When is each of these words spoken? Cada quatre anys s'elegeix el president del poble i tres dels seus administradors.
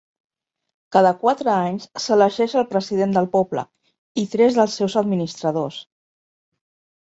Cada 0.95 1.11
quatre 1.23 1.53
anys 1.55 1.85
s'elegeix 2.05 2.55
el 2.63 2.65
president 2.73 3.15
del 3.19 3.29
poble 3.37 3.67
i 4.25 4.27
tres 4.37 4.59
dels 4.63 4.81
seus 4.81 4.99
administradors. 5.05 5.81